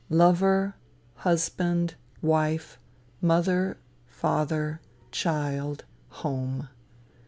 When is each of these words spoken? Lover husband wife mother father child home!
Lover 0.09 0.77
husband 1.17 1.93
wife 2.23 2.79
mother 3.21 3.77
father 4.07 4.81
child 5.11 5.83
home! 6.09 6.69